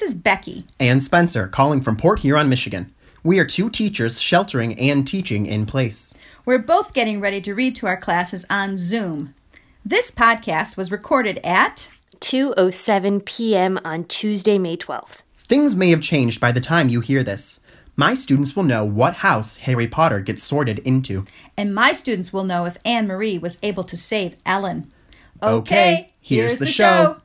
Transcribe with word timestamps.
This 0.00 0.14
is 0.14 0.18
Becky. 0.18 0.64
And 0.78 1.02
Spencer, 1.02 1.46
calling 1.46 1.82
from 1.82 1.94
Port 1.94 2.20
Huron, 2.20 2.48
Michigan. 2.48 2.90
We 3.22 3.38
are 3.38 3.44
two 3.44 3.68
teachers 3.68 4.18
sheltering 4.18 4.78
and 4.78 5.06
teaching 5.06 5.44
in 5.44 5.66
place. 5.66 6.14
We're 6.46 6.58
both 6.58 6.94
getting 6.94 7.20
ready 7.20 7.42
to 7.42 7.54
read 7.54 7.76
to 7.76 7.86
our 7.86 7.98
classes 7.98 8.46
on 8.48 8.78
Zoom. 8.78 9.34
This 9.84 10.10
podcast 10.10 10.78
was 10.78 10.90
recorded 10.90 11.38
at 11.44 11.90
2:07 12.20 13.26
p.m. 13.26 13.78
on 13.84 14.04
Tuesday, 14.04 14.56
May 14.56 14.78
12th. 14.78 15.20
Things 15.36 15.76
may 15.76 15.90
have 15.90 16.00
changed 16.00 16.40
by 16.40 16.50
the 16.50 16.60
time 16.62 16.88
you 16.88 17.02
hear 17.02 17.22
this. 17.22 17.60
My 17.94 18.14
students 18.14 18.56
will 18.56 18.62
know 18.62 18.86
what 18.86 19.16
house 19.16 19.58
Harry 19.58 19.86
Potter 19.86 20.20
gets 20.20 20.42
sorted 20.42 20.78
into. 20.78 21.26
And 21.58 21.74
my 21.74 21.92
students 21.92 22.32
will 22.32 22.44
know 22.44 22.64
if 22.64 22.78
Anne 22.86 23.06
Marie 23.06 23.36
was 23.36 23.58
able 23.62 23.84
to 23.84 23.98
save 23.98 24.36
Ellen. 24.46 24.90
Okay, 25.42 26.10
here's 26.22 26.58
the 26.58 26.66
show. 26.66 27.18
Oh 27.18 27.22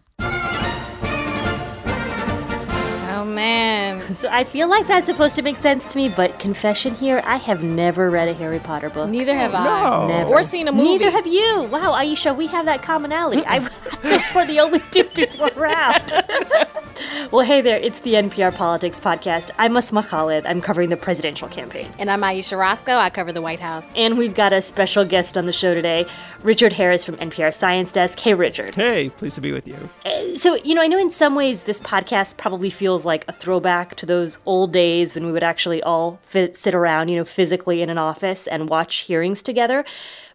So 4.15 4.29
I 4.29 4.43
feel 4.43 4.69
like 4.69 4.87
that's 4.87 5.07
supposed 5.07 5.35
to 5.35 5.41
make 5.41 5.57
sense 5.57 5.85
to 5.87 5.97
me, 5.97 6.09
but 6.09 6.39
confession 6.39 6.93
here, 6.95 7.21
I 7.25 7.37
have 7.37 7.63
never 7.63 8.09
read 8.09 8.29
a 8.29 8.33
Harry 8.33 8.59
Potter 8.59 8.89
book. 8.89 9.09
Neither 9.09 9.35
have 9.35 9.53
I. 9.53 9.63
no. 9.65 10.07
Never. 10.07 10.29
Or 10.29 10.43
seen 10.43 10.67
a 10.67 10.71
movie. 10.71 10.89
Neither 10.89 11.11
have 11.11 11.27
you. 11.27 11.63
Wow, 11.63 11.93
Ayesha, 11.93 12.33
we 12.33 12.47
have 12.47 12.65
that 12.65 12.81
commonality. 12.83 13.43
I 13.45 13.59
we're 14.35 14.45
the 14.45 14.59
only 14.59 14.79
two 14.91 15.05
people 15.05 15.47
around. 15.57 16.11
well, 17.31 17.45
hey 17.45 17.61
there, 17.61 17.77
it's 17.77 17.99
the 17.99 18.13
NPR 18.13 18.53
Politics 18.53 18.99
Podcast. 18.99 19.51
I'm 19.57 19.75
Asma 19.75 20.03
Khalid. 20.03 20.45
I'm 20.45 20.61
covering 20.61 20.89
the 20.89 20.97
presidential 20.97 21.47
campaign. 21.47 21.91
And 21.99 22.09
I'm 22.09 22.23
Ayesha 22.23 22.57
Rascoe. 22.57 22.95
I 22.95 23.09
cover 23.09 23.31
the 23.31 23.41
White 23.41 23.59
House. 23.59 23.89
And 23.95 24.17
we've 24.17 24.35
got 24.35 24.53
a 24.53 24.61
special 24.61 25.03
guest 25.03 25.37
on 25.37 25.45
the 25.45 25.51
show 25.51 25.73
today, 25.73 26.05
Richard 26.43 26.73
Harris 26.73 27.03
from 27.03 27.17
NPR 27.17 27.53
Science 27.53 27.91
Desk. 27.91 28.19
Hey, 28.19 28.33
Richard. 28.33 28.75
Hey, 28.75 29.09
pleased 29.09 29.35
to 29.35 29.41
be 29.41 29.51
with 29.51 29.67
you. 29.67 29.89
Uh, 30.05 30.35
so, 30.35 30.55
you 30.55 30.75
know, 30.75 30.81
I 30.81 30.87
know 30.87 30.99
in 30.99 31.11
some 31.11 31.35
ways 31.35 31.63
this 31.63 31.81
podcast 31.81 32.37
probably 32.37 32.69
feels 32.69 33.05
like 33.05 33.25
a 33.27 33.31
throwback 33.31 33.95
to 33.95 34.05
those 34.05 34.39
old 34.45 34.71
days 34.71 35.15
when 35.15 35.25
we 35.25 35.31
would 35.31 35.43
actually 35.43 35.83
all 35.83 36.19
fit, 36.23 36.55
sit 36.55 36.73
around, 36.75 37.09
you 37.09 37.15
know, 37.15 37.25
physically 37.25 37.81
in 37.81 37.89
an 37.89 37.97
office 37.97 38.47
and 38.47 38.69
watch 38.69 38.97
hearings 38.97 39.43
together. 39.43 39.85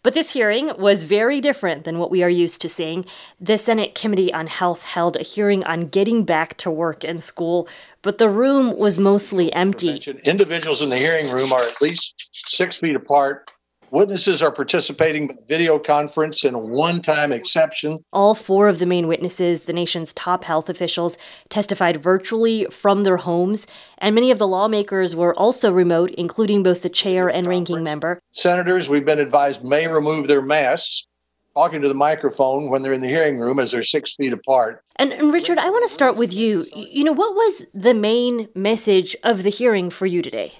But 0.03 0.15
this 0.15 0.33
hearing 0.33 0.73
was 0.79 1.03
very 1.03 1.41
different 1.41 1.85
than 1.85 1.99
what 1.99 2.11
we 2.11 2.23
are 2.23 2.31
used 2.31 2.63
to 2.63 2.69
seeing. 2.69 3.05
The 3.41 3.59
Senate 3.59 3.95
Committee 3.95 4.33
on 4.33 4.47
Health 4.47 4.83
held 4.83 5.17
a 5.17 5.23
hearing 5.23 5.63
on 5.65 5.89
getting 5.89 6.25
back 6.25 6.57
to 6.59 6.71
work 6.71 7.05
and 7.05 7.23
school, 7.23 7.69
but 8.03 8.19
the 8.19 8.31
room 8.31 8.79
was 8.79 8.99
mostly 8.99 9.53
empty. 9.53 10.03
individuals 10.25 10.81
in 10.81 10.89
the 10.89 10.97
hearing 10.97 11.31
room 11.31 11.53
are 11.53 11.63
at 11.63 11.83
least 11.83 12.31
six 12.33 12.77
feet 12.79 12.97
apart. 12.97 13.51
Witnesses 13.93 14.41
are 14.41 14.53
participating 14.53 15.27
by 15.27 15.35
video 15.49 15.77
conference 15.77 16.45
in 16.45 16.55
a 16.55 16.59
one-time 16.59 17.33
exception. 17.33 18.05
All 18.13 18.37
four 18.37 18.69
of 18.69 18.79
the 18.79 18.87
main 18.87 19.09
witnesses, 19.09 19.63
the 19.63 19.73
nation's 19.73 20.13
top 20.13 20.45
health 20.45 20.69
officials, 20.69 21.19
testified 21.49 22.01
virtually 22.01 22.67
from 22.67 23.03
their 23.03 23.17
homes, 23.17 23.67
and 23.99 24.15
many 24.15 24.31
of 24.31 24.39
the 24.39 24.47
lawmakers 24.47 25.17
were 25.17 25.37
also 25.37 25.73
remote, 25.73 26.11
including 26.13 26.63
both 26.63 26.83
the 26.83 26.89
chair 26.89 27.29
and 27.29 27.49
ranking 27.49 27.83
member. 27.83 28.21
Senators, 28.31 28.89
we've 28.89 29.05
been 29.05 29.19
advised, 29.19 29.65
may 29.65 29.89
remove 29.89 30.29
their 30.29 30.43
masks, 30.43 31.09
talking 31.57 31.83
to 31.83 31.89
the 31.89 31.95
microphone 31.95 32.71
when 32.71 32.83
they're 32.83 32.93
in 32.93 33.01
the 33.01 33.09
hearing 33.09 33.39
room 33.39 33.59
as 33.59 33.73
they're 33.73 33.83
six 33.83 34.15
feet 34.15 34.33
apart. 34.33 34.85
And, 34.97 35.13
and 35.13 35.33
Richard, 35.33 35.59
I 35.59 35.69
want 35.69 35.89
to 35.89 35.93
start 35.93 36.15
with 36.15 36.33
you. 36.33 36.65
You 36.77 37.03
know, 37.03 37.13
what 37.13 37.35
was 37.35 37.65
the 37.75 37.95
main 37.95 38.49
message 38.55 39.17
of 39.25 39.43
the 39.43 39.51
hearing 39.51 39.91
for 39.91 40.07
you 40.07 40.23
today? 40.23 40.53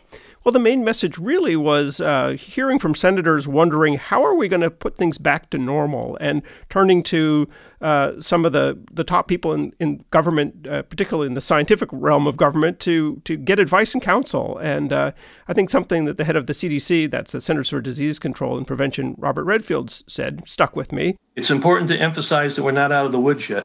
Well, 0.43 0.53
the 0.53 0.59
main 0.59 0.83
message 0.83 1.19
really 1.19 1.55
was 1.55 2.01
uh, 2.01 2.31
hearing 2.31 2.79
from 2.79 2.95
senators 2.95 3.47
wondering 3.47 3.99
how 3.99 4.25
are 4.25 4.35
we 4.35 4.49
going 4.49 4.63
to 4.63 4.71
put 4.71 4.97
things 4.97 5.19
back 5.19 5.51
to 5.51 5.59
normal 5.59 6.17
and 6.19 6.43
turning 6.71 7.03
to 7.05 7.47
uh, 7.83 8.19
some 8.21 8.47
of 8.47 8.53
the, 8.53 8.79
the 8.91 9.05
top 9.05 9.29
people 9.29 9.53
in, 9.53 9.75
in 9.79 10.03
government, 10.11 10.67
uh, 10.67 10.81
particularly 10.83 11.27
in 11.27 11.35
the 11.35 11.43
scientific 11.43 11.91
realm 11.93 12.27
of 12.27 12.39
government, 12.39 12.81
to, 12.81 13.21
to 13.27 13.37
get 13.37 13.59
advice 13.59 13.93
and 13.93 14.03
counsel. 14.03 14.57
And 14.59 14.95
uh, 14.95 15.13
I 15.47 15.53
think 15.53 15.69
something 15.69 16.07
that 16.07 16.17
the 16.17 16.25
head 16.25 16.37
of 16.37 16.47
the 16.47 16.55
CDC, 16.55 17.11
that's 17.11 17.33
the 17.33 17.43
Centers 17.43 17.69
for 17.69 17.83
Disease 17.83 18.19
Control 18.19 18.57
and 18.57 18.67
Prevention, 18.67 19.17
Robert 19.19 19.45
Redfield, 19.45 19.91
said, 20.07 20.43
stuck 20.47 20.75
with 20.75 20.91
me. 20.91 21.17
It's 21.37 21.51
important 21.51 21.91
to 21.91 21.99
emphasize 21.99 22.57
that 22.57 22.63
we're 22.63 22.71
not 22.71 22.93
out 22.93 23.05
of 23.05 23.13
the 23.13 23.21
woods 23.21 23.51
yet. 23.51 23.63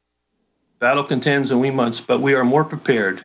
Battle 0.78 1.04
contends 1.04 1.50
and 1.50 1.58
we 1.58 1.70
must, 1.70 2.06
but 2.06 2.20
we 2.20 2.34
are 2.34 2.44
more 2.44 2.64
prepared. 2.64 3.22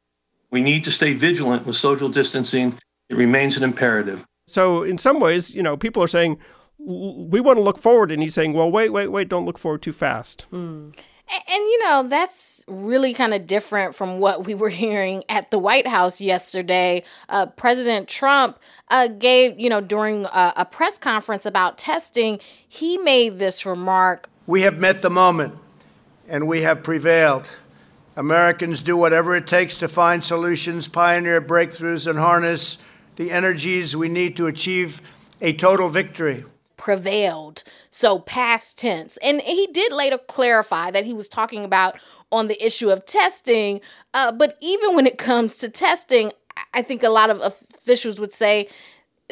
We 0.51 0.61
need 0.61 0.85
to 0.85 0.91
stay 0.91 1.13
vigilant 1.13 1.65
with 1.65 1.75
social 1.75 2.07
distancing. 2.07 2.77
It 3.11 3.17
remains 3.17 3.57
an 3.57 3.63
imperative. 3.63 4.25
So, 4.47 4.83
in 4.83 4.97
some 4.97 5.19
ways, 5.19 5.51
you 5.53 5.61
know, 5.61 5.75
people 5.75 6.01
are 6.01 6.07
saying, 6.07 6.37
we 6.77 7.41
want 7.41 7.57
to 7.57 7.61
look 7.61 7.77
forward. 7.77 8.09
And 8.09 8.23
he's 8.23 8.33
saying, 8.33 8.53
well, 8.53 8.71
wait, 8.71 8.89
wait, 8.89 9.09
wait, 9.09 9.27
don't 9.27 9.45
look 9.45 9.57
forward 9.57 9.81
too 9.81 9.91
fast. 9.91 10.45
A- 10.53 10.55
And, 10.57 10.91
you 11.49 11.79
know, 11.83 12.03
that's 12.07 12.63
really 12.69 13.13
kind 13.13 13.33
of 13.33 13.45
different 13.47 13.95
from 13.95 14.19
what 14.19 14.45
we 14.45 14.55
were 14.55 14.69
hearing 14.85 15.25
at 15.27 15.51
the 15.51 15.59
White 15.59 15.87
House 15.87 16.21
yesterday. 16.21 17.03
Uh, 17.27 17.47
President 17.47 18.07
Trump 18.07 18.57
uh, 18.89 19.07
gave, 19.07 19.59
you 19.59 19.69
know, 19.69 19.81
during 19.81 20.25
a, 20.27 20.53
a 20.57 20.65
press 20.65 20.97
conference 20.97 21.45
about 21.45 21.77
testing, 21.77 22.39
he 22.65 22.97
made 22.97 23.39
this 23.39 23.65
remark 23.65 24.29
We 24.47 24.61
have 24.61 24.77
met 24.79 25.01
the 25.01 25.09
moment 25.09 25.53
and 26.29 26.47
we 26.47 26.61
have 26.61 26.81
prevailed. 26.81 27.49
Americans 28.15 28.81
do 28.81 28.95
whatever 28.95 29.35
it 29.35 29.47
takes 29.47 29.77
to 29.77 29.87
find 29.89 30.23
solutions, 30.23 30.87
pioneer 30.87 31.41
breakthroughs, 31.41 32.07
and 32.09 32.17
harness 32.19 32.77
the 33.15 33.31
energies 33.31 33.95
we 33.95 34.09
need 34.09 34.35
to 34.37 34.47
achieve 34.47 35.01
a 35.41 35.53
total 35.53 35.89
victory. 35.89 36.45
prevailed. 36.77 37.63
So 37.91 38.17
past 38.17 38.75
tense. 38.77 39.17
And 39.17 39.39
he 39.41 39.67
did 39.67 39.91
later 39.93 40.17
clarify 40.17 40.89
that 40.89 41.05
he 41.05 41.13
was 41.13 41.29
talking 41.29 41.63
about 41.63 41.99
on 42.31 42.47
the 42.47 42.65
issue 42.65 42.89
of 42.89 43.05
testing. 43.05 43.81
Uh, 44.15 44.31
but 44.31 44.57
even 44.61 44.95
when 44.95 45.05
it 45.05 45.19
comes 45.19 45.57
to 45.57 45.69
testing, 45.69 46.31
I- 46.73 46.81
think 46.81 47.03
a 47.03 47.09
lot 47.09 47.29
of 47.29 47.39
officials 47.41 48.19
would 48.19 48.33
say 48.33 48.67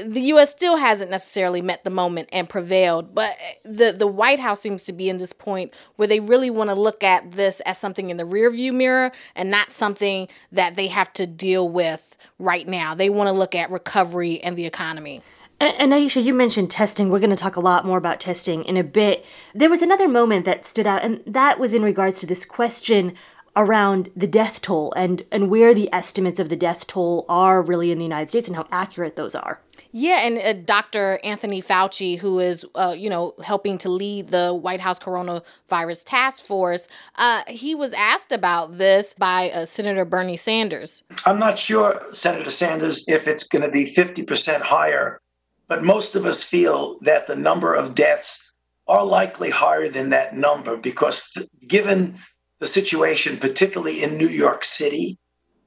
the 0.06 0.22
U.S. 0.22 0.52
still 0.52 0.78
hasn't 0.78 1.12
necessarily 1.12 1.62
met 1.62 1.84
the 1.84 1.90
moment 1.90 2.30
and 2.32 2.50
prevailed. 2.50 3.14
But 3.14 3.38
the 3.64 3.92
the 3.92 4.08
White 4.08 4.40
House 4.40 4.62
seems 4.62 4.84
to 4.84 4.94
be 4.94 5.10
in 5.10 5.18
this 5.18 5.34
point 5.34 5.74
where 5.96 6.08
they 6.08 6.20
really 6.20 6.50
want 6.50 6.70
to 6.70 6.76
look 6.76 7.04
at 7.04 7.32
this 7.32 7.60
as 7.62 7.78
something 7.78 8.09
in 8.09 8.18
the 8.18 8.24
rearview 8.24 8.74
mirror 8.74 9.12
and 9.36 9.52
not 9.52 9.72
something 9.72 10.28
that 10.52 10.76
they 10.76 10.88
have 10.88 11.12
to 11.14 11.28
deal 11.28 11.68
with 11.68 12.18
right 12.38 12.68
now. 12.68 12.94
They 12.96 13.09
want 13.09 13.28
to 13.28 13.34
look 13.34 13.56
at 13.56 13.72
recovery 13.72 14.42
and 14.42 14.58
the 14.58 14.66
economy. 14.66 15.22
And, 15.62 15.94
Ayesha, 15.94 16.22
you 16.22 16.34
mentioned 16.34 16.72
testing. 16.72 17.09
We're 17.09 17.20
going 17.20 17.32
to 17.32 17.36
talk 17.36 17.58
a 17.58 17.62
lot 17.62 17.86
more 17.86 17.98
about 17.98 18.22
testing 18.22 18.64
in 18.64 18.78
a 18.78 18.84
bit. 18.84 19.26
There 19.54 19.70
was 19.70 19.82
another 19.82 20.08
moment 20.08 20.46
that 20.46 20.66
stood 20.66 20.88
out, 20.88 21.04
and 21.04 21.22
that 21.28 21.59
was 21.59 21.74
in 21.74 21.82
regards 21.82 22.22
to 22.22 22.26
this 22.26 22.46
question 22.46 23.14
around 23.58 24.09
the 24.16 24.28
death 24.28 24.62
toll 24.62 24.94
and, 24.96 25.24
and 25.34 25.50
where 25.50 25.74
the 25.74 25.94
estimates 25.94 26.40
of 26.40 26.48
the 26.48 26.56
death 26.56 26.88
toll 26.88 27.26
are 27.28 27.62
really 27.62 27.92
in 27.92 27.98
the 27.98 28.06
United 28.06 28.30
States 28.30 28.48
and 28.48 28.56
how 28.56 28.68
accurate 28.72 29.18
those 29.18 29.36
are. 29.36 29.59
Yeah, 29.92 30.20
and 30.22 30.38
uh, 30.38 30.54
Dr. 30.54 31.20
Anthony 31.24 31.62
Fauci, 31.62 32.20
who 32.20 32.40
is, 32.40 32.66
uh, 32.76 32.96
you 32.98 33.10
know, 33.10 33.34
helping 33.44 33.78
to 33.80 33.90
lead 33.90 34.28
the 34.28 34.54
White 34.54 34.80
House 34.80 35.00
coronavirus 35.00 36.04
task 36.06 36.44
force, 36.44 36.88
uh, 37.16 37.42
he 37.48 37.74
was 37.74 37.92
asked 37.94 38.32
about 38.32 38.78
this 38.78 39.16
by 39.18 39.50
uh, 39.50 39.66
Senator 39.66 40.06
Bernie 40.06 40.38
Sanders. 40.38 41.04
I'm 41.26 41.40
not 41.40 41.58
sure, 41.58 42.00
Senator 42.12 42.52
Sanders, 42.52 43.08
if 43.08 43.28
it's 43.28 43.48
going 43.48 43.64
to 43.64 43.72
be 43.72 43.92
50% 43.92 44.62
higher, 44.62 45.20
but 45.68 45.84
most 45.84 46.16
of 46.16 46.26
us 46.26 46.44
feel 46.44 47.00
that 47.02 47.26
the 47.26 47.36
number 47.36 47.74
of 47.74 47.96
deaths 47.96 48.54
are 48.88 49.06
likely 49.06 49.50
higher 49.50 49.88
than 49.88 50.10
that 50.12 50.36
number 50.36 50.78
because, 50.78 51.32
th- 51.32 51.48
given 51.68 52.20
the 52.60 52.68
situation, 52.68 53.38
particularly 53.38 54.04
in 54.04 54.18
New 54.18 54.28
York 54.28 54.64
City, 54.64 55.18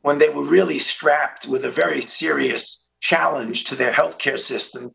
when 0.02 0.18
they 0.18 0.28
were 0.28 0.44
really 0.44 0.78
strapped 0.78 1.46
with 1.46 1.64
a 1.64 1.70
very 1.70 2.00
serious 2.00 2.81
challenge 3.02 3.64
to 3.64 3.74
their 3.74 3.92
healthcare 3.92 4.38
system, 4.38 4.92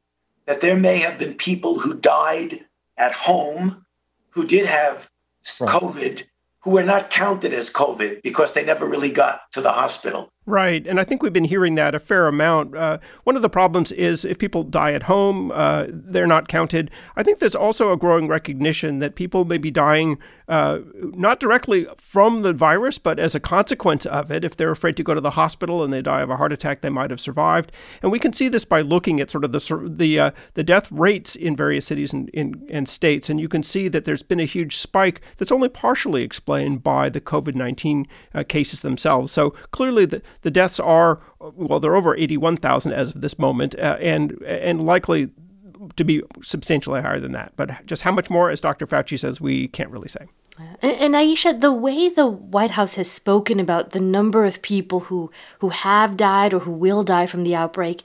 that 0.48 0.62
there 0.62 0.78
may 0.78 0.98
have 0.98 1.20
been 1.20 1.36
people 1.36 1.78
who 1.80 1.94
died 2.00 2.66
at 2.98 3.12
home 3.14 3.86
who 4.32 4.48
did 4.48 4.66
have 4.66 5.10
s- 5.46 5.60
COVID 5.60 6.24
who 6.62 6.72
were 6.72 6.84
not 6.84 7.10
counted 7.12 7.54
as 7.54 7.70
COVID 7.72 8.22
because 8.24 8.54
they 8.54 8.66
never 8.66 8.88
really 8.88 9.12
got 9.12 9.42
to 9.52 9.62
the 9.62 9.72
hospital. 9.72 10.32
Right, 10.50 10.88
and 10.88 10.98
I 10.98 11.04
think 11.04 11.22
we've 11.22 11.34
been 11.34 11.44
hearing 11.44 11.76
that 11.76 11.94
a 11.94 12.00
fair 12.00 12.26
amount. 12.26 12.74
Uh, 12.74 13.00
one 13.26 13.36
of 13.36 13.42
the 13.42 13.50
problems 13.50 13.92
is 13.92 14.24
if 14.24 14.38
people 14.38 14.64
die 14.64 14.94
at 14.94 15.04
home, 15.04 15.52
uh, 15.52 15.88
they're 15.90 16.26
not 16.26 16.48
counted. 16.48 16.90
I 17.18 17.24
think 17.24 17.40
there's 17.40 17.54
also 17.54 17.92
a 17.92 17.98
growing 17.98 18.30
recognition 18.30 19.00
that 19.00 19.16
people 19.16 19.44
may 19.44 19.58
be 19.58 19.72
dying 19.72 20.18
uh, 20.48 20.80
not 20.96 21.42
directly 21.42 21.86
from 21.98 22.44
the 22.44 22.54
virus, 22.54 22.98
but 22.98 23.20
as 23.20 23.36
a 23.36 23.42
consequence 23.42 24.06
of 24.06 24.32
it. 24.32 24.46
If 24.46 24.56
they're 24.56 24.72
afraid 24.72 24.96
to 24.96 25.04
go 25.04 25.14
to 25.14 25.20
the 25.20 25.32
hospital 25.32 25.84
and 25.84 25.92
they 25.92 26.02
die 26.02 26.22
of 26.22 26.30
a 26.30 26.38
heart 26.38 26.54
attack, 26.54 26.80
they 26.80 26.88
might 26.88 27.10
have 27.10 27.20
survived. 27.20 27.74
And 28.02 28.10
we 28.10 28.20
can 28.20 28.32
see 28.32 28.48
this 28.48 28.64
by 28.64 28.80
looking 28.80 29.20
at 29.20 29.30
sort 29.30 29.44
of 29.44 29.52
the 29.52 29.60
the 29.98 30.18
uh, 30.18 30.32
the 30.54 30.64
death 30.64 30.90
rates 30.90 31.36
in 31.36 31.58
various 31.58 31.86
cities 31.86 32.14
and, 32.14 32.30
in, 32.30 32.66
and 32.72 32.88
states, 32.88 33.30
and 33.30 33.42
you 33.42 33.50
can 33.50 33.64
see 33.64 33.90
that 33.90 34.06
there's 34.06 34.24
been 34.24 34.40
a 34.40 34.46
huge 34.46 34.78
spike 34.78 35.20
that's 35.36 35.52
only 35.52 35.68
partially 35.68 36.24
explained 36.24 36.84
by 36.84 37.10
the 37.10 37.20
COVID 37.20 37.56
nineteen 37.56 38.08
uh, 38.34 38.46
cases 38.48 38.82
themselves. 38.82 39.34
So 39.34 39.50
clearly, 39.72 40.06
the 40.06 40.22
the 40.42 40.52
deaths 40.52 40.80
are 40.80 41.20
well, 41.40 41.80
they're 41.80 41.96
over 41.96 42.16
eighty 42.16 42.38
one 42.38 42.58
thousand 42.58 42.94
as 42.94 43.16
of 43.16 43.22
this 43.22 43.38
moment, 43.38 43.76
uh, 43.76 43.98
and 44.00 44.42
and 44.44 44.86
likely 44.86 45.30
to 45.96 46.04
be 46.04 46.22
substantially 46.42 47.02
higher 47.02 47.20
than 47.20 47.32
that. 47.34 47.54
But 47.56 47.86
just 47.86 48.02
how 48.02 48.12
much 48.12 48.30
more, 48.30 48.50
as 48.50 48.62
Dr. 48.62 48.88
Fauci 48.88 49.20
says, 49.20 49.40
we 49.40 49.68
can't 49.68 49.90
really 49.90 50.08
say. 50.08 50.28
And, 50.82 50.94
and 50.94 51.16
Ayesha, 51.16 51.54
the 51.54 51.72
way 51.72 52.10
the 52.10 52.28
White 52.28 52.72
House 52.72 52.96
has 52.96 53.10
spoken 53.10 53.60
about 53.60 53.92
the 53.92 54.00
number 54.00 54.46
of 54.46 54.62
people 54.62 55.02
who, 55.02 55.32
who 55.60 55.70
have 55.70 56.18
died 56.18 56.54
or 56.54 56.60
who 56.60 56.72
will 56.72 57.04
die 57.04 57.28
from 57.28 57.44
the 57.44 57.56
outbreak 57.56 58.04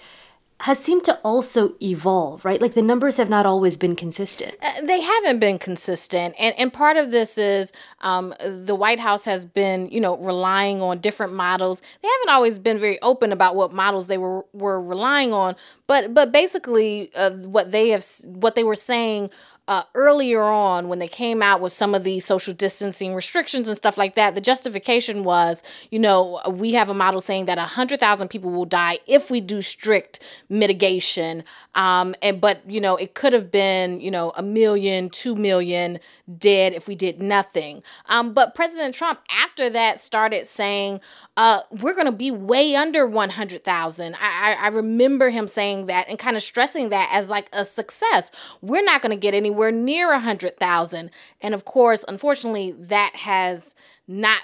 has 0.62 0.78
seemed 0.78 1.02
to 1.02 1.18
also 1.24 1.74
evolve, 1.82 2.44
right? 2.44 2.62
Like 2.62 2.74
the 2.74 2.82
numbers 2.82 3.16
have 3.16 3.28
not 3.28 3.46
always 3.46 3.76
been 3.76 3.96
consistent. 3.96 4.54
Uh, 4.62 4.82
they 4.82 5.00
haven't 5.00 5.40
been 5.40 5.58
consistent, 5.58 6.36
and 6.38 6.54
and 6.56 6.72
part 6.72 6.96
of 6.96 7.10
this 7.10 7.36
is 7.36 7.72
um, 8.00 8.32
the 8.40 8.76
White 8.76 9.00
House 9.00 9.24
has 9.24 9.44
been, 9.44 9.88
you 9.90 10.00
know, 10.00 10.16
relying 10.18 10.80
on 10.80 11.00
different 11.00 11.32
models. 11.32 11.82
They 12.00 12.08
haven't 12.08 12.32
always 12.32 12.60
been 12.60 12.78
very 12.78 13.02
open 13.02 13.32
about 13.32 13.56
what 13.56 13.72
models 13.72 14.06
they 14.06 14.18
were 14.18 14.46
were 14.52 14.80
relying 14.80 15.32
on, 15.32 15.56
but 15.88 16.14
but 16.14 16.30
basically, 16.30 17.10
uh, 17.16 17.32
what 17.32 17.72
they 17.72 17.88
have 17.88 18.06
what 18.24 18.54
they 18.54 18.62
were 18.62 18.76
saying 18.76 19.30
uh, 19.68 19.82
earlier 19.94 20.42
on 20.42 20.88
when 20.88 20.98
they 20.98 21.08
came 21.08 21.42
out 21.42 21.60
with 21.60 21.72
some 21.72 21.94
of 21.94 22.02
these 22.02 22.24
social 22.24 22.52
distancing 22.52 23.14
restrictions 23.14 23.68
and 23.68 23.76
stuff 23.76 23.96
like 23.96 24.16
that, 24.16 24.34
the 24.34 24.40
justification 24.40 25.22
was, 25.22 25.62
you 25.90 25.98
know, 25.98 26.40
we 26.50 26.72
have 26.72 26.90
a 26.90 26.94
model 26.94 27.20
saying 27.20 27.46
that 27.46 27.58
100,000 27.58 28.28
people 28.28 28.50
will 28.50 28.64
die 28.64 28.98
if 29.06 29.30
we 29.30 29.40
do 29.40 29.62
strict 29.62 30.20
mitigation. 30.48 31.44
Um, 31.74 32.14
and 32.22 32.40
but 32.40 32.68
you 32.68 32.80
know, 32.80 32.96
it 32.96 33.14
could 33.14 33.32
have 33.32 33.50
been, 33.50 34.00
you 34.00 34.10
know, 34.10 34.32
a 34.36 34.42
million, 34.42 35.08
two 35.10 35.36
million 35.36 36.00
dead 36.38 36.72
if 36.72 36.88
we 36.88 36.94
did 36.94 37.20
nothing. 37.20 37.82
Um, 38.06 38.32
but 38.32 38.54
President 38.54 38.94
Trump, 38.94 39.20
after 39.30 39.70
that, 39.70 40.00
started 40.00 40.46
saying, 40.46 41.00
uh, 41.36 41.60
we're 41.70 41.94
going 41.94 42.06
to 42.06 42.12
be 42.12 42.30
way 42.30 42.74
under 42.74 43.06
100,000. 43.06 44.16
I, 44.20 44.56
I, 44.60 44.68
remember 44.68 45.30
him 45.30 45.48
saying 45.48 45.86
that 45.86 46.06
and 46.08 46.18
kind 46.18 46.36
of 46.36 46.42
stressing 46.42 46.90
that 46.90 47.08
as 47.10 47.30
like 47.30 47.48
a 47.54 47.64
success. 47.64 48.30
We're 48.60 48.84
not 48.84 49.00
going 49.00 49.10
to 49.10 49.16
get 49.16 49.32
anywhere 49.52 49.70
near 49.70 50.08
100,000. 50.08 51.10
And 51.42 51.54
of 51.54 51.64
course, 51.64 52.04
unfortunately, 52.08 52.72
that 52.72 53.16
has 53.16 53.74
not 54.08 54.42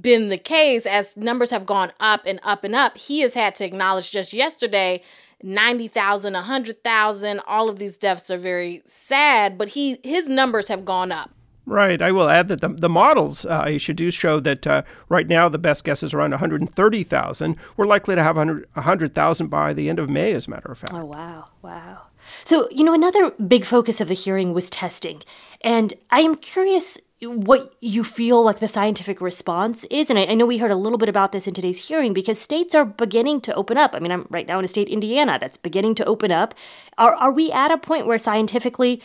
been 0.00 0.28
the 0.30 0.38
case 0.38 0.86
as 0.86 1.16
numbers 1.16 1.50
have 1.50 1.66
gone 1.66 1.92
up 2.00 2.22
and 2.24 2.40
up 2.42 2.64
and 2.64 2.74
up. 2.74 2.96
He 2.96 3.20
has 3.20 3.34
had 3.34 3.54
to 3.56 3.64
acknowledge 3.64 4.10
just 4.10 4.32
yesterday 4.32 5.02
90,000, 5.42 6.32
100,000, 6.32 7.40
all 7.46 7.68
of 7.68 7.78
these 7.78 7.98
deaths 7.98 8.30
are 8.30 8.38
very 8.38 8.80
sad, 8.86 9.58
but 9.58 9.68
he 9.68 9.98
his 10.02 10.30
numbers 10.30 10.68
have 10.68 10.86
gone 10.86 11.12
up. 11.12 11.30
Right. 11.66 12.00
I 12.00 12.12
will 12.12 12.28
add 12.28 12.48
that 12.48 12.60
the, 12.60 12.68
the 12.68 12.88
models, 12.88 13.44
uh, 13.44 13.64
Ayesha, 13.66 13.92
do 13.92 14.10
show 14.10 14.38
that 14.40 14.66
uh, 14.66 14.82
right 15.08 15.26
now 15.26 15.48
the 15.48 15.58
best 15.58 15.84
guess 15.84 16.02
is 16.02 16.14
around 16.14 16.30
130,000. 16.30 17.56
We're 17.76 17.86
likely 17.86 18.14
to 18.14 18.22
have 18.22 18.36
100,000 18.36 19.48
by 19.48 19.72
the 19.74 19.88
end 19.88 19.98
of 19.98 20.08
May, 20.08 20.32
as 20.32 20.46
a 20.46 20.50
matter 20.50 20.70
of 20.70 20.78
fact. 20.78 20.94
Oh, 20.94 21.04
wow. 21.04 21.48
Wow. 21.62 22.05
So, 22.44 22.68
you 22.70 22.84
know, 22.84 22.94
another 22.94 23.30
big 23.32 23.64
focus 23.64 24.00
of 24.00 24.08
the 24.08 24.14
hearing 24.14 24.52
was 24.52 24.70
testing. 24.70 25.22
And 25.60 25.94
I 26.10 26.20
am 26.20 26.36
curious 26.36 26.98
what 27.20 27.74
you 27.80 28.04
feel 28.04 28.44
like 28.44 28.58
the 28.58 28.68
scientific 28.68 29.20
response 29.20 29.84
is. 29.84 30.10
And 30.10 30.18
I, 30.18 30.26
I, 30.26 30.34
know 30.34 30.44
we 30.44 30.58
heard 30.58 30.70
a 30.70 30.76
little 30.76 30.98
bit 30.98 31.08
about 31.08 31.32
this 31.32 31.48
in 31.48 31.54
today's 31.54 31.88
hearing 31.88 32.12
because 32.12 32.38
states 32.38 32.74
are 32.74 32.84
beginning 32.84 33.40
to 33.42 33.54
open 33.54 33.78
up. 33.78 33.94
I 33.94 34.00
mean, 34.00 34.12
I'm 34.12 34.26
right 34.28 34.46
now 34.46 34.58
in 34.58 34.64
a 34.64 34.68
state, 34.68 34.88
Indiana, 34.88 35.38
that's 35.40 35.56
beginning 35.56 35.94
to 35.96 36.04
open 36.04 36.30
up. 36.30 36.54
Are, 36.98 37.14
are 37.14 37.32
we 37.32 37.50
at 37.52 37.70
a 37.70 37.78
point 37.78 38.06
where 38.06 38.18
scientifically, 38.18 39.02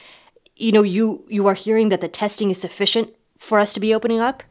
you 0.57 0.73
know, 0.73 0.83
you, 0.83 1.25
you 1.29 1.47
are 1.47 1.53
hearing 1.53 1.87
that 1.89 2.01
the 2.01 2.09
testing 2.09 2.51
is 2.51 2.59
sufficient 2.59 3.15
for 3.37 3.59
us 3.59 3.73
to 3.73 3.79
be 3.79 3.93
opening 3.93 4.19
up? 4.19 4.43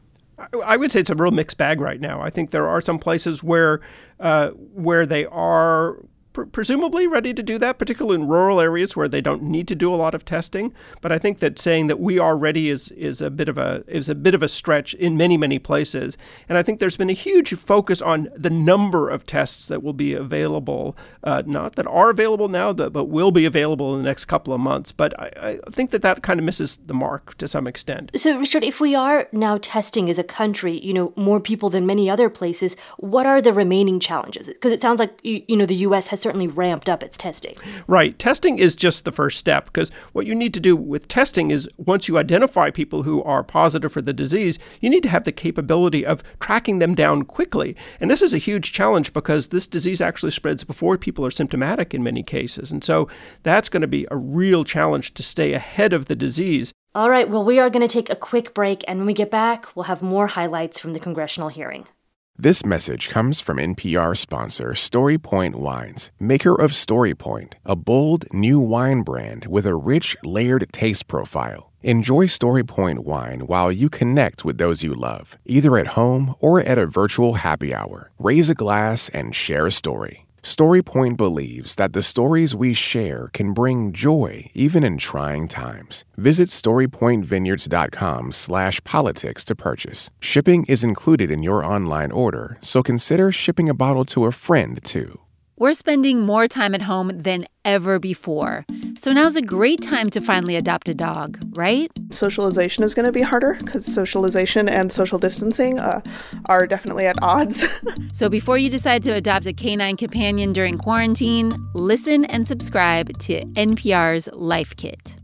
I 0.65 0.75
would 0.75 0.91
say 0.91 1.01
it's 1.01 1.09
a 1.11 1.15
real 1.15 1.31
mixed 1.31 1.57
bag 1.57 1.79
right 1.79 2.01
now. 2.01 2.19
I 2.19 2.31
think 2.31 2.49
there 2.49 2.67
are 2.67 2.81
some 2.81 2.97
places 2.97 3.43
where 3.43 3.81
uh, 4.19 4.49
where 4.49 5.05
they 5.05 5.25
are 5.27 5.97
pr- 6.33 6.43
presumably 6.43 7.07
ready 7.07 7.33
to 7.33 7.43
do 7.43 7.57
that, 7.59 7.77
particularly 7.77 8.21
in 8.21 8.27
rural 8.27 8.59
areas 8.59 8.95
where 8.95 9.07
they 9.07 9.21
don't 9.21 9.43
need 9.43 9.67
to 9.69 9.75
do 9.75 9.93
a 9.93 9.95
lot 9.95 10.15
of 10.15 10.25
testing. 10.25 10.73
But 11.01 11.11
I 11.11 11.17
think 11.17 11.39
that 11.39 11.59
saying 11.59 11.87
that 11.87 11.99
we 11.99 12.19
are 12.19 12.37
ready 12.37 12.69
is 12.69 12.91
is 12.91 13.21
a 13.21 13.29
bit 13.29 13.49
of 13.49 13.57
a 13.57 13.83
is 13.87 14.09
a 14.09 14.15
bit 14.15 14.33
of 14.33 14.43
a 14.43 14.47
stretch 14.47 14.93
in 14.93 15.17
many 15.17 15.37
many 15.37 15.59
places. 15.59 16.17
And 16.47 16.57
I 16.57 16.63
think 16.63 16.79
there's 16.79 16.97
been 16.97 17.09
a 17.09 17.13
huge 17.13 17.53
focus 17.53 18.01
on 18.01 18.29
the 18.35 18.49
number 18.49 19.09
of 19.09 19.25
tests 19.25 19.67
that 19.67 19.83
will 19.83 19.93
be 19.93 20.13
available, 20.13 20.95
uh, 21.23 21.43
not 21.45 21.75
that 21.75 21.87
are 21.87 22.09
available 22.09 22.47
now, 22.47 22.73
that, 22.73 22.91
but 22.91 23.05
will 23.05 23.31
be 23.31 23.45
available 23.45 23.95
in 23.95 24.03
the 24.03 24.09
next 24.09 24.25
couple 24.25 24.53
of 24.53 24.59
months. 24.59 24.91
But 24.91 25.19
I, 25.19 25.59
I 25.65 25.71
think 25.71 25.91
that 25.91 26.01
that 26.01 26.23
kind 26.23 26.39
of 26.39 26.45
misses 26.45 26.77
the 26.85 26.93
mark 26.93 27.37
to 27.37 27.47
some 27.47 27.67
extent. 27.67 28.11
So, 28.15 28.37
Richard, 28.37 28.63
if 28.63 28.79
we 28.79 28.95
are 28.95 29.27
now 29.31 29.57
testing 29.61 30.09
as 30.09 30.17
a 30.17 30.23
country, 30.23 30.79
you 30.79 30.93
know, 30.93 31.13
more 31.15 31.39
people 31.39 31.69
than 31.69 31.85
many 31.85 32.09
other 32.09 32.29
places, 32.29 32.75
what 32.97 33.25
are 33.25 33.41
the 33.41 33.53
remaining 33.53 33.99
challenges? 33.99 34.47
Because 34.47 34.71
it 34.71 34.79
sounds 34.79 34.99
like 34.99 35.19
you, 35.23 35.43
you 35.47 35.57
know 35.57 35.65
the 35.65 35.75
U.S. 35.75 36.07
has 36.07 36.20
certainly 36.21 36.47
ramped 36.47 36.87
up 36.87 37.03
its 37.03 37.17
testing. 37.17 37.55
Right. 37.87 38.17
Testing 38.17 38.57
is 38.57 38.75
just 38.75 39.05
the 39.05 39.11
first 39.11 39.39
step 39.39 39.65
because 39.65 39.91
what 40.13 40.25
you 40.25 40.35
need 40.35 40.53
to 40.53 40.59
do 40.59 40.75
with 40.75 41.07
testing 41.07 41.51
is 41.51 41.69
once 41.77 42.07
you 42.07 42.17
identify 42.17 42.69
people 42.69 43.03
who 43.03 43.23
are 43.23 43.43
positive 43.43 43.91
for 43.91 44.01
the 44.01 44.13
disease, 44.13 44.59
you 44.79 44.89
need 44.89 45.03
to 45.03 45.09
have 45.09 45.23
the 45.23 45.31
capability 45.31 46.05
of 46.05 46.23
tracking 46.39 46.79
them 46.79 46.95
down 46.95 47.23
quickly. 47.23 47.75
And 47.99 48.09
this 48.09 48.21
is 48.21 48.33
a 48.33 48.37
huge 48.37 48.71
challenge 48.71 49.13
because 49.13 49.49
this 49.49 49.67
disease 49.67 50.01
actually 50.01 50.31
spreads 50.31 50.63
before 50.63 50.97
people 50.97 51.25
are 51.25 51.31
symptomatic 51.31 51.93
in 51.93 52.03
many 52.03 52.23
cases. 52.23 52.71
And 52.71 52.83
so 52.83 53.07
that's 53.43 53.69
going 53.69 53.81
to 53.81 53.87
be 53.87 54.07
a 54.11 54.17
real 54.17 54.63
challenge 54.63 55.13
to 55.15 55.23
stay 55.23 55.53
ahead 55.53 55.93
of 55.93 56.05
the 56.05 56.15
disease. 56.15 56.73
All 56.93 57.09
right, 57.09 57.29
well, 57.29 57.45
we 57.45 57.57
are 57.57 57.69
going 57.69 57.87
to 57.87 57.93
take 57.93 58.09
a 58.09 58.17
quick 58.17 58.53
break, 58.53 58.83
and 58.85 58.99
when 58.99 59.07
we 59.07 59.13
get 59.13 59.31
back, 59.31 59.73
we'll 59.75 59.85
have 59.85 60.01
more 60.01 60.27
highlights 60.27 60.77
from 60.77 60.91
the 60.91 60.99
congressional 60.99 61.47
hearing. 61.47 61.87
This 62.37 62.65
message 62.65 63.07
comes 63.09 63.39
from 63.39 63.57
NPR 63.57 64.17
sponsor 64.17 64.71
StoryPoint 64.71 65.55
Wines, 65.55 66.09
maker 66.19 66.59
of 66.59 66.71
StoryPoint, 66.71 67.53
a 67.65 67.75
bold 67.75 68.25
new 68.33 68.59
wine 68.59 69.03
brand 69.03 69.45
with 69.45 69.67
a 69.67 69.75
rich, 69.75 70.17
layered 70.23 70.65
taste 70.71 71.07
profile. 71.07 71.71
Enjoy 71.83 72.25
StoryPoint 72.25 72.99
wine 72.99 73.41
while 73.41 73.71
you 73.71 73.89
connect 73.89 74.43
with 74.43 74.57
those 74.57 74.83
you 74.83 74.93
love, 74.93 75.37
either 75.45 75.77
at 75.77 75.95
home 75.97 76.33
or 76.39 76.59
at 76.59 76.79
a 76.79 76.87
virtual 76.87 77.35
happy 77.35 77.75
hour. 77.75 78.11
Raise 78.17 78.49
a 78.49 78.55
glass 78.55 79.07
and 79.09 79.35
share 79.35 79.67
a 79.67 79.71
story. 79.71 80.25
StoryPoint 80.43 81.15
believes 81.17 81.75
that 81.75 81.93
the 81.93 82.03
stories 82.03 82.55
we 82.55 82.73
share 82.73 83.29
can 83.31 83.53
bring 83.53 83.93
joy 83.93 84.49
even 84.53 84.83
in 84.83 84.97
trying 84.97 85.47
times. 85.47 86.03
Visit 86.17 86.49
StoryPointVineyards.com 86.49 88.31
slash 88.33 88.83
politics 88.83 89.45
to 89.45 89.55
purchase. 89.55 90.11
Shipping 90.19 90.65
is 90.67 90.83
included 90.83 91.31
in 91.31 91.41
your 91.41 91.63
online 91.63 92.11
order, 92.11 92.57
so 92.59 92.83
consider 92.83 93.31
shipping 93.31 93.69
a 93.69 93.73
bottle 93.73 94.05
to 94.05 94.25
a 94.25 94.31
friend 94.31 94.83
too. 94.83 95.20
We're 95.61 95.75
spending 95.75 96.21
more 96.21 96.47
time 96.47 96.73
at 96.73 96.81
home 96.81 97.11
than 97.13 97.45
ever 97.63 97.99
before. 97.99 98.65
So 98.97 99.13
now's 99.13 99.35
a 99.35 99.43
great 99.43 99.79
time 99.79 100.09
to 100.09 100.19
finally 100.19 100.55
adopt 100.55 100.89
a 100.89 100.95
dog, 100.95 101.37
right? 101.55 101.91
Socialization 102.09 102.83
is 102.83 102.95
going 102.95 103.05
to 103.05 103.11
be 103.11 103.21
harder 103.21 103.53
because 103.59 103.85
socialization 103.85 104.67
and 104.67 104.91
social 104.91 105.19
distancing 105.19 105.77
uh, 105.77 106.01
are 106.45 106.65
definitely 106.65 107.05
at 107.05 107.15
odds. 107.21 107.67
so 108.11 108.27
before 108.27 108.57
you 108.57 108.71
decide 108.71 109.03
to 109.03 109.11
adopt 109.11 109.45
a 109.45 109.53
canine 109.53 109.97
companion 109.97 110.51
during 110.51 110.79
quarantine, 110.79 111.53
listen 111.75 112.25
and 112.25 112.47
subscribe 112.47 113.15
to 113.19 113.45
NPR's 113.53 114.29
Life 114.33 114.75
Kit. 114.77 115.20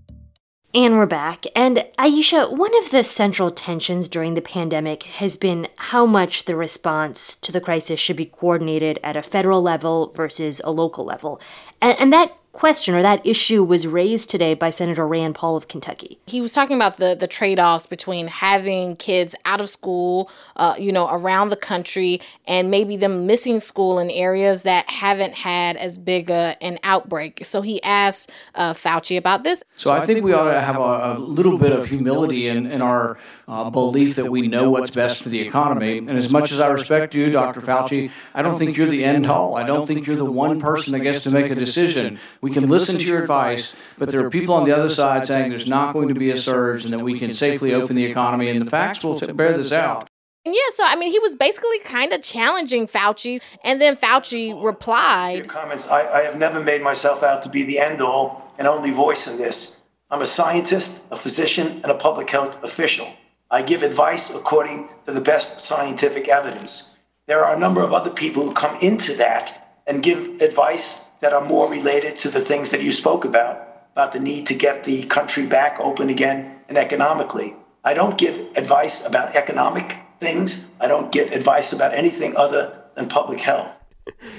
And 0.73 0.97
we're 0.97 1.05
back. 1.05 1.45
And 1.55 1.85
Ayesha, 1.97 2.49
one 2.49 2.77
of 2.83 2.91
the 2.91 3.01
central 3.01 3.49
tensions 3.49 4.09
during 4.09 4.33
the 4.33 4.41
pandemic 4.41 5.03
has 5.03 5.37
been 5.37 5.69
how 5.77 6.05
much 6.05 6.43
the 6.43 6.57
response 6.57 7.37
to 7.37 7.53
the 7.53 7.61
crisis 7.61 8.01
should 8.01 8.17
be 8.17 8.25
coordinated 8.25 8.99
at 9.01 9.15
a 9.15 9.23
federal 9.23 9.61
level 9.61 10.11
versus 10.13 10.59
a 10.65 10.71
local 10.71 11.05
level. 11.05 11.39
And, 11.81 11.97
and 11.97 12.13
that 12.13 12.37
question 12.57 12.95
or 12.95 13.03
that 13.03 13.23
issue 13.23 13.63
was 13.63 13.85
raised 13.85 14.31
today 14.31 14.55
by 14.55 14.71
Senator 14.71 15.07
Rand 15.07 15.35
Paul 15.35 15.55
of 15.55 15.67
Kentucky. 15.67 16.17
He 16.25 16.41
was 16.41 16.53
talking 16.53 16.75
about 16.75 16.97
the 16.97 17.15
the 17.15 17.27
trade 17.27 17.59
offs 17.59 17.85
between 17.85 18.25
having 18.25 18.95
kids 18.95 19.35
out 19.45 19.61
of 19.61 19.69
school, 19.69 20.31
uh, 20.55 20.73
you 20.79 20.91
know, 20.91 21.07
around 21.11 21.49
the 21.49 21.55
country, 21.55 22.19
and 22.47 22.71
maybe 22.71 22.97
them 22.97 23.27
missing 23.27 23.59
school 23.59 23.99
in 23.99 24.09
areas 24.09 24.63
that 24.63 24.89
haven't 24.89 25.35
had 25.35 25.77
as 25.77 25.99
big 25.99 26.31
a, 26.31 26.57
an 26.59 26.79
outbreak. 26.81 27.45
So 27.45 27.61
he 27.61 27.81
asked 27.83 28.31
uh, 28.55 28.73
Fauci 28.73 29.17
about 29.17 29.43
this. 29.43 29.63
So 29.75 29.91
I 29.91 30.03
think 30.03 30.23
we 30.23 30.33
ought 30.33 30.51
to 30.51 30.59
have 30.59 30.77
a, 30.77 31.13
a 31.15 31.19
little 31.19 31.59
bit 31.59 31.71
of 31.71 31.85
humility 31.85 32.47
in, 32.47 32.65
in 32.65 32.81
our 32.81 33.19
uh, 33.47 33.69
belief 33.69 34.15
that 34.15 34.31
we 34.31 34.47
know 34.47 34.71
what's 34.71 34.89
best 34.89 35.21
for 35.21 35.29
the 35.29 35.39
economy. 35.39 35.99
And 35.99 36.09
as 36.09 36.31
much 36.31 36.51
as 36.51 36.59
I 36.59 36.67
respect 36.69 37.13
you, 37.13 37.29
Dr. 37.29 37.61
Fauci, 37.61 38.09
I 38.33 38.41
don't 38.41 38.57
think 38.57 38.75
you're 38.77 38.87
the 38.87 39.03
end 39.03 39.27
all. 39.27 39.55
I 39.55 39.63
don't 39.63 39.85
think 39.85 40.07
you're 40.07 40.15
the 40.15 40.25
one 40.25 40.59
person 40.59 40.93
that 40.93 41.01
gets 41.01 41.21
to 41.23 41.29
make 41.29 41.51
a 41.51 41.55
decision. 41.55 42.17
We 42.41 42.46
can 42.49 42.67
listen 42.67 42.97
to 42.97 43.05
your 43.05 43.21
advice, 43.21 43.75
but 43.97 44.09
there 44.09 44.25
are 44.25 44.29
people 44.29 44.55
on 44.55 44.65
the 44.65 44.75
other 44.75 44.89
side 44.89 45.27
saying 45.27 45.49
there's 45.49 45.67
not 45.67 45.93
going 45.93 46.07
to 46.09 46.13
be 46.13 46.31
a 46.31 46.37
surge 46.37 46.83
and 46.83 46.93
that 46.93 46.99
we 46.99 47.17
can 47.19 47.33
safely 47.33 47.73
open 47.73 47.95
the 47.95 48.05
economy, 48.05 48.49
and 48.49 48.61
the 48.65 48.69
facts 48.69 49.03
will 49.03 49.19
t- 49.19 49.31
bear 49.31 49.55
this 49.55 49.71
out. 49.71 50.09
Yeah, 50.45 50.53
so 50.73 50.83
I 50.85 50.95
mean, 50.95 51.11
he 51.11 51.19
was 51.19 51.35
basically 51.35 51.79
kind 51.79 52.13
of 52.13 52.21
challenging 52.21 52.87
Fauci, 52.87 53.41
and 53.63 53.81
then 53.81 53.97
Fauci 53.97 54.53
replied. 54.63 55.37
Your 55.37 55.45
comments. 55.45 55.89
I, 55.89 56.19
I 56.19 56.21
have 56.21 56.37
never 56.37 56.63
made 56.63 56.81
myself 56.81 57.21
out 57.21 57.43
to 57.43 57.49
be 57.49 57.63
the 57.63 57.79
end 57.79 58.01
all 58.01 58.53
and 58.57 58.67
only 58.67 58.91
voice 58.91 59.27
in 59.27 59.37
this. 59.37 59.81
I'm 60.09 60.21
a 60.21 60.25
scientist, 60.25 61.07
a 61.11 61.17
physician, 61.17 61.81
and 61.83 61.91
a 61.91 61.95
public 61.95 62.29
health 62.29 62.63
official. 62.63 63.11
I 63.51 63.61
give 63.61 63.83
advice 63.83 64.33
according 64.33 64.89
to 65.05 65.11
the 65.11 65.21
best 65.21 65.59
scientific 65.59 66.29
evidence. 66.29 66.97
There 67.25 67.43
are 67.43 67.55
a 67.55 67.59
number 67.59 67.81
of 67.83 67.91
other 67.91 68.09
people 68.09 68.43
who 68.43 68.53
come 68.53 68.77
into 68.81 69.15
that 69.15 69.81
and 69.85 70.01
give 70.01 70.41
advice 70.41 71.06
that 71.19 71.33
are 71.33 71.43
more 71.43 71.69
related 71.69 72.17
to 72.17 72.29
the 72.29 72.39
things 72.39 72.71
that 72.71 72.83
you 72.83 72.91
spoke 72.91 73.25
about, 73.25 73.85
about 73.93 74.11
the 74.11 74.19
need 74.19 74.47
to 74.47 74.53
get 74.53 74.83
the 74.83 75.03
country 75.03 75.45
back 75.45 75.79
open 75.79 76.09
again 76.09 76.59
and 76.69 76.77
economically. 76.77 77.55
I 77.83 77.93
don't 77.93 78.17
give 78.17 78.35
advice 78.57 79.05
about 79.05 79.35
economic 79.35 79.95
things. 80.19 80.71
I 80.81 80.87
don't 80.87 81.11
give 81.11 81.31
advice 81.31 81.73
about 81.73 81.93
anything 81.93 82.35
other 82.35 82.83
than 82.95 83.07
public 83.07 83.39
health. 83.39 83.71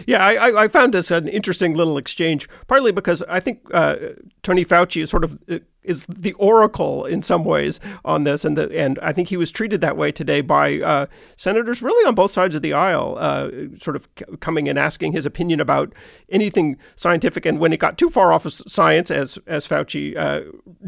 Yeah, 0.06 0.24
I, 0.24 0.64
I 0.64 0.68
found 0.68 0.94
this 0.94 1.10
an 1.10 1.28
interesting 1.28 1.74
little 1.74 1.98
exchange, 1.98 2.48
partly 2.68 2.92
because 2.92 3.22
I 3.28 3.40
think 3.40 3.60
uh, 3.72 3.96
Tony 4.42 4.64
Fauci 4.64 5.02
is 5.02 5.10
sort 5.10 5.24
of 5.24 5.42
uh, 5.50 5.58
is 5.88 6.04
the 6.08 6.34
oracle 6.34 7.06
in 7.06 7.22
some 7.22 7.44
ways 7.44 7.80
on 8.04 8.24
this, 8.24 8.44
and 8.44 8.56
the, 8.56 8.70
and 8.76 8.98
I 9.00 9.12
think 9.12 9.28
he 9.28 9.36
was 9.36 9.50
treated 9.50 9.80
that 9.80 9.96
way 9.96 10.12
today 10.12 10.40
by 10.40 10.80
uh, 10.80 11.06
senators 11.36 11.82
really 11.82 12.06
on 12.06 12.14
both 12.14 12.30
sides 12.30 12.54
of 12.54 12.62
the 12.62 12.72
aisle, 12.72 13.16
uh, 13.18 13.50
sort 13.80 13.96
of 13.96 14.08
coming 14.40 14.68
and 14.68 14.78
asking 14.78 15.12
his 15.12 15.26
opinion 15.26 15.60
about 15.60 15.92
anything 16.28 16.76
scientific. 16.96 17.46
And 17.46 17.58
when 17.58 17.72
it 17.72 17.78
got 17.78 17.98
too 17.98 18.10
far 18.10 18.32
off 18.32 18.46
of 18.46 18.52
science, 18.52 19.10
as 19.10 19.38
as 19.46 19.66
Fauci 19.66 20.16
uh, 20.16 20.40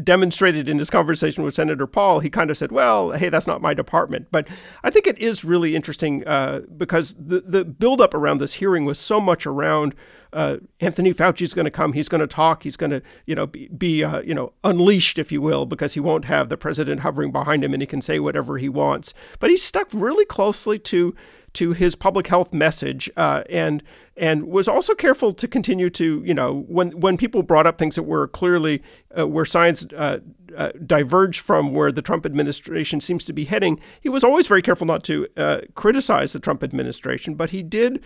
demonstrated 0.03 0.69
in 0.69 0.79
his 0.79 0.89
conversation 0.89 1.43
with 1.43 1.53
Senator 1.53 1.87
Paul, 1.87 2.19
he 2.19 2.29
kind 2.29 2.49
of 2.51 2.57
said, 2.57 2.71
"Well, 2.71 3.11
hey, 3.11 3.29
that's 3.29 3.47
not 3.47 3.61
my 3.61 3.73
department." 3.73 4.27
But 4.31 4.47
I 4.83 4.89
think 4.89 5.07
it 5.07 5.17
is 5.17 5.43
really 5.43 5.75
interesting 5.75 6.25
uh, 6.27 6.61
because 6.77 7.15
the 7.17 7.41
the 7.41 7.65
buildup 7.65 8.13
around 8.13 8.37
this 8.37 8.55
hearing 8.55 8.85
was 8.85 8.99
so 8.99 9.19
much 9.19 9.45
around 9.45 9.95
uh, 10.33 10.57
Anthony 10.79 11.13
Fauci's 11.13 11.53
going 11.53 11.65
to 11.65 11.71
come. 11.71 11.93
He's 11.93 12.09
going 12.09 12.21
to 12.21 12.27
talk. 12.27 12.63
He's 12.63 12.77
going 12.77 12.91
to, 12.91 13.01
you 13.25 13.35
know, 13.35 13.47
be, 13.47 13.67
be 13.67 14.03
uh, 14.03 14.21
you 14.21 14.33
know, 14.33 14.53
unleashed, 14.63 15.19
if 15.19 15.31
you 15.31 15.41
will, 15.41 15.65
because 15.65 15.93
he 15.93 15.99
won't 15.99 16.25
have 16.25 16.49
the 16.49 16.57
president 16.57 17.01
hovering 17.01 17.31
behind 17.31 17.63
him 17.63 17.73
and 17.73 17.81
he 17.81 17.87
can 17.87 18.01
say 18.01 18.19
whatever 18.19 18.57
he 18.57 18.69
wants. 18.69 19.13
But 19.39 19.49
he's 19.49 19.63
stuck 19.63 19.89
really 19.93 20.25
closely 20.25 20.79
to 20.79 21.15
to 21.53 21.73
his 21.73 21.95
public 21.95 22.27
health 22.27 22.53
message, 22.53 23.09
uh, 23.17 23.43
and 23.49 23.83
and 24.17 24.47
was 24.47 24.67
also 24.67 24.93
careful 24.93 25.33
to 25.33 25.47
continue 25.47 25.89
to, 25.89 26.21
you 26.25 26.33
know, 26.33 26.65
when 26.67 26.99
when 26.99 27.17
people 27.17 27.43
brought 27.43 27.67
up 27.67 27.77
things 27.77 27.95
that 27.95 28.03
were 28.03 28.27
clearly 28.27 28.81
uh, 29.17 29.27
where 29.27 29.45
science 29.45 29.85
uh, 29.97 30.19
uh, 30.55 30.71
diverged 30.85 31.41
from 31.41 31.73
where 31.73 31.91
the 31.91 32.01
Trump 32.01 32.25
administration 32.25 33.01
seems 33.01 33.23
to 33.25 33.33
be 33.33 33.45
heading, 33.45 33.79
he 34.01 34.09
was 34.09 34.23
always 34.23 34.47
very 34.47 34.61
careful 34.61 34.87
not 34.87 35.03
to 35.03 35.27
uh, 35.37 35.61
criticize 35.75 36.33
the 36.33 36.39
Trump 36.39 36.63
administration, 36.63 37.35
but 37.35 37.49
he 37.49 37.63
did 37.63 38.01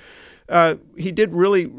uh, 0.49 0.75
he 0.95 1.11
did 1.11 1.33
really 1.33 1.71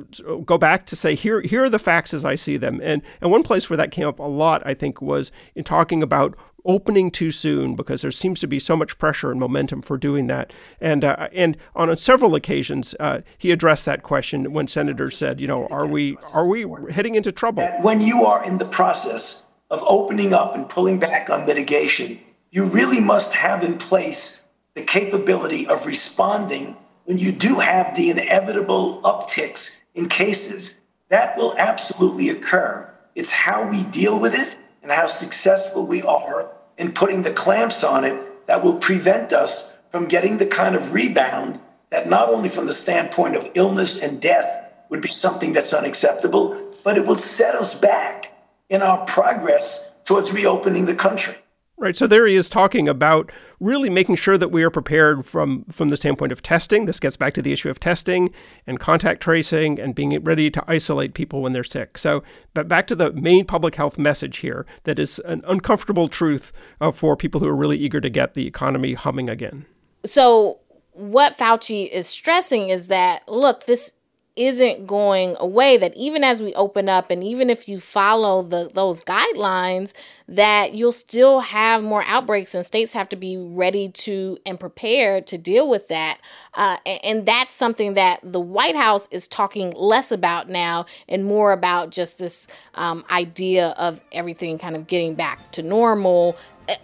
go 0.45 0.59
back 0.59 0.87
to 0.87 0.97
say, 0.97 1.15
here, 1.15 1.41
here 1.41 1.65
are 1.65 1.71
the 1.71 1.79
facts 1.79 2.13
as 2.13 2.25
I 2.25 2.35
see 2.35 2.57
them. 2.57 2.81
And, 2.83 3.03
and 3.21 3.31
one 3.31 3.43
place 3.43 3.71
where 3.71 3.77
that 3.77 3.93
came 3.93 4.09
up 4.09 4.19
a 4.19 4.25
lot, 4.25 4.63
I 4.67 4.75
think, 4.75 5.01
was 5.01 5.31
in 5.55 5.63
talking 5.63 6.03
about 6.03 6.37
opening 6.67 7.11
too 7.11 7.31
soon 7.31 7.75
because 7.75 8.03
there 8.03 8.11
seems 8.11 8.41
to 8.41 8.47
be 8.47 8.59
so 8.59 8.77
much 8.77 8.99
pressure 8.99 9.31
and 9.31 9.41
momentum 9.41 9.81
for 9.81 9.97
doing 9.97 10.27
that. 10.27 10.53
And 10.81 11.05
uh, 11.05 11.29
and 11.33 11.57
on 11.75 11.97
several 11.97 12.35
occasions, 12.35 12.95
uh, 13.01 13.23
he 13.39 13.51
addressed 13.51 13.87
that 13.87 14.03
question 14.03 14.53
when 14.53 14.69
senators 14.69 15.17
said, 15.17 15.41
you 15.41 15.47
know, 15.47 15.67
are 15.69 15.87
we 15.87 16.17
are 16.35 16.47
we 16.47 16.67
heading 16.93 17.15
into 17.15 17.33
trouble? 17.33 17.67
When 17.81 18.01
you 18.01 18.25
are 18.25 18.45
in 18.45 18.59
the 18.59 18.67
process 18.67 19.47
of 19.71 19.83
opening 19.87 20.33
up 20.33 20.55
and 20.55 20.69
pulling 20.69 20.99
back 20.99 21.31
on 21.31 21.47
mitigation, 21.47 22.21
you 22.51 22.65
really 22.65 23.01
must 23.01 23.33
have 23.33 23.65
in 23.65 23.79
place 23.79 24.43
the 24.75 24.83
capability 24.83 25.67
of 25.67 25.87
responding 25.87 26.77
when 27.05 27.19
you 27.19 27.33
do 27.33 27.61
have 27.61 27.97
the 27.97 28.11
inevitable 28.11 29.01
upticks 29.03 29.81
in 29.95 30.09
cases, 30.09 30.79
that 31.09 31.37
will 31.39 31.55
absolutely 31.57 32.29
occur. 32.29 32.93
It's 33.15 33.31
how 33.31 33.69
we 33.69 33.85
deal 33.85 34.19
with 34.19 34.35
it 34.35 34.59
and 34.83 34.91
how 34.91 35.07
successful 35.07 35.87
we 35.87 36.03
are 36.03 36.51
in 36.79 36.93
putting 36.93 37.23
the 37.23 37.33
clamps 37.33 37.83
on 37.85 38.05
it 38.05 38.47
that 38.47 38.63
will 38.63 38.79
prevent 38.79 39.33
us 39.33 39.79
from 39.91 40.07
getting 40.07 40.39
the 40.39 40.47
kind 40.47 40.75
of 40.75 40.93
rebound 40.93 41.61
that 41.91 42.09
not 42.09 42.29
only 42.29 42.49
from 42.49 42.67
the 42.67 42.73
standpoint 42.73 43.37
of 43.37 43.49
illness 43.55 44.03
and 44.03 44.21
death 44.21 44.73
would 44.91 45.03
be 45.03 45.09
something 45.09 45.53
that's 45.53 45.73
unacceptable, 45.73 46.73
but 46.85 46.97
it 46.97 47.07
will 47.07 47.17
set 47.17 47.55
us 47.55 47.79
back 47.79 48.33
in 48.69 48.83
our 48.83 49.05
progress 49.07 49.95
towards 50.05 50.33
reopening 50.33 50.85
the 50.85 50.95
country. 50.95 51.35
Right. 51.79 51.95
So 51.95 52.07
there 52.07 52.27
he 52.27 52.37
is 52.37 52.49
talking 52.49 52.89
about 52.89 53.31
really 53.61 53.91
making 53.91 54.17
sure 54.17 54.39
that 54.39 54.51
we 54.51 54.63
are 54.63 54.71
prepared 54.71 55.27
from 55.27 55.65
from 55.65 55.91
the 55.91 55.97
standpoint 55.99 56.33
of 56.33 56.41
testing. 56.43 56.87
This 56.87 56.99
gets 56.99 57.19
back 57.19 57.35
to 57.35 57.43
the 57.43 57.53
issue 57.53 57.69
of 57.69 57.79
testing 57.79 58.33
and 58.67 58.81
contact 58.81 59.23
tracing 59.23 59.79
and 59.79 59.95
being 59.95 60.19
ready 60.25 60.51
to 60.51 60.65
isolate 60.67 61.13
people 61.13 61.43
when 61.43 61.53
they're 61.53 61.63
sick. 61.65 61.99
So, 61.99 62.23
but 62.55 62.67
back 62.67 62.87
to 62.87 62.95
the 62.95 63.13
main 63.13 63.45
public 63.45 63.75
health 63.75 63.99
message 63.99 64.39
here 64.39 64.65
that 64.85 64.99
is 64.99 65.19
an 65.27 65.43
uncomfortable 65.47 66.09
truth 66.09 66.51
uh, 66.81 66.93
for 66.93 67.15
people 67.15 67.41
who 67.41 67.47
are 67.47 67.57
really 67.57 67.79
eager 67.79 68.01
to 68.01 68.09
get 68.09 68.33
the 68.33 68.47
economy 68.47 68.95
humming 68.95 69.29
again. 69.29 69.67
So, 70.07 70.61
what 70.93 71.37
Fauci 71.37 71.91
is 71.91 72.07
stressing 72.07 72.71
is 72.71 72.89
that 72.89 73.29
look, 73.29 73.67
this 73.67 73.93
isn't 74.37 74.87
going 74.87 75.35
away 75.41 75.79
that 75.79 75.97
even 75.97 76.23
as 76.23 76.43
we 76.43 76.55
open 76.55 76.89
up 76.89 77.11
and 77.11 77.25
even 77.25 77.49
if 77.49 77.69
you 77.69 77.81
follow 77.81 78.43
the 78.43 78.71
those 78.75 79.03
guidelines 79.03 79.95
that 80.29 80.75
you'll 80.75 80.93
still 80.93 81.41
have 81.41 81.83
more 81.83 82.05
outbreaks 82.07 82.55
and 82.55 82.67
states 82.67 82.93
have 82.93 83.09
to 83.09 83.17
be 83.17 83.37
ready 83.37 83.89
to 83.89 84.37
and 84.45 84.61
prepared 84.61 85.27
to 85.27 85.39
deal 85.39 85.69
with 85.71 85.89
that. 85.89 86.19
Uh, 86.55 86.77
and, 86.85 87.05
and 87.05 87.27
that's 87.27 87.53
something 87.53 87.95
that 87.95 88.21
the 88.23 88.41
white 88.41 88.77
house 88.77 89.09
is 89.11 89.27
talking 89.27 89.71
less 89.71 90.13
about 90.13 90.49
now 90.49 90.85
and 91.09 91.25
more 91.25 91.53
about 91.53 91.91
just 91.91 92.19
this 92.19 92.47
um, 92.75 93.05
idea 93.11 93.69
of 93.79 94.03
everything 94.13 94.59
kind 94.59 94.77
of 94.77 94.87
getting 94.87 95.15
back 95.15 95.51
to 95.53 95.63
normal 95.63 96.37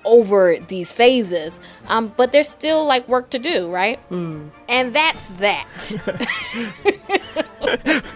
over 0.04 0.56
these 0.68 0.92
phases. 0.92 1.60
Um, 1.88 2.12
but 2.16 2.32
there's 2.32 2.48
still 2.48 2.86
like 2.86 3.08
work 3.08 3.30
to 3.30 3.38
do 3.38 3.68
right? 3.68 3.98
Mm. 4.10 4.50
and 4.68 4.94
that's 4.94 5.28
that 5.30 5.66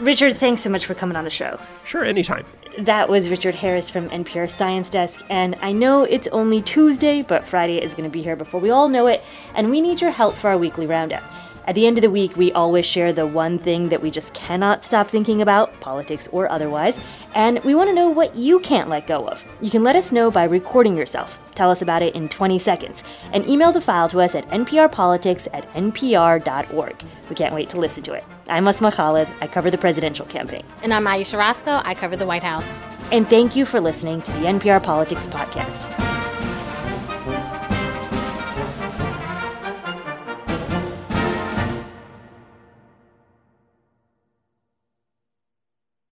richard 0.00 0.36
thanks 0.36 0.62
so 0.62 0.70
much 0.70 0.86
for 0.86 0.94
coming 0.94 1.16
on 1.16 1.24
the 1.24 1.30
show. 1.30 1.58
Sure 1.84 2.04
anytime. 2.04 2.44
That 2.78 3.08
was 3.08 3.30
richard 3.30 3.54
harris 3.54 3.88
from 3.88 4.10
npr 4.10 4.50
science 4.50 4.90
desk 4.90 5.22
and 5.30 5.56
i 5.62 5.72
know 5.72 6.04
it's 6.04 6.28
only 6.28 6.60
tuesday 6.60 7.22
but 7.22 7.42
friday 7.44 7.82
is 7.82 7.94
going 7.94 8.04
to 8.04 8.12
be 8.12 8.22
here 8.22 8.36
before 8.36 8.60
we 8.60 8.68
all 8.68 8.88
know 8.88 9.06
it 9.06 9.24
and 9.54 9.70
we 9.70 9.80
need 9.80 10.02
your 10.02 10.10
help 10.10 10.34
for 10.34 10.50
our 10.50 10.58
weekly 10.58 10.86
roundup 10.86 11.22
at 11.66 11.74
the 11.74 11.86
end 11.86 11.98
of 11.98 12.02
the 12.02 12.10
week, 12.10 12.36
we 12.36 12.52
always 12.52 12.86
share 12.86 13.12
the 13.12 13.26
one 13.26 13.58
thing 13.58 13.88
that 13.88 14.00
we 14.00 14.10
just 14.10 14.34
cannot 14.34 14.84
stop 14.84 15.08
thinking 15.08 15.42
about, 15.42 15.78
politics 15.80 16.28
or 16.30 16.48
otherwise, 16.48 17.00
and 17.34 17.62
we 17.64 17.74
want 17.74 17.90
to 17.90 17.94
know 17.94 18.08
what 18.08 18.36
you 18.36 18.60
can't 18.60 18.88
let 18.88 19.06
go 19.06 19.26
of. 19.28 19.44
You 19.60 19.70
can 19.70 19.82
let 19.82 19.96
us 19.96 20.12
know 20.12 20.30
by 20.30 20.44
recording 20.44 20.96
yourself. 20.96 21.40
Tell 21.56 21.70
us 21.70 21.82
about 21.82 22.02
it 22.02 22.14
in 22.14 22.28
20 22.28 22.58
seconds, 22.58 23.02
and 23.32 23.48
email 23.48 23.72
the 23.72 23.80
file 23.80 24.08
to 24.10 24.20
us 24.20 24.34
at 24.34 24.48
nprpolitics 24.50 25.48
at 25.52 25.68
npr.org. 25.74 27.02
We 27.28 27.34
can't 27.34 27.54
wait 27.54 27.68
to 27.70 27.80
listen 27.80 28.02
to 28.04 28.12
it. 28.12 28.24
I'm 28.48 28.68
Asma 28.68 28.92
Khalid. 28.92 29.26
I 29.40 29.46
cover 29.48 29.70
the 29.70 29.78
presidential 29.78 30.26
campaign. 30.26 30.64
And 30.82 30.94
I'm 30.94 31.06
Ayesha 31.06 31.36
Rascoe. 31.36 31.82
I 31.84 31.94
cover 31.94 32.16
the 32.16 32.26
White 32.26 32.44
House. 32.44 32.80
And 33.10 33.26
thank 33.28 33.56
you 33.56 33.66
for 33.66 33.80
listening 33.80 34.22
to 34.22 34.32
the 34.32 34.46
NPR 34.46 34.82
Politics 34.82 35.26
Podcast. 35.26 36.15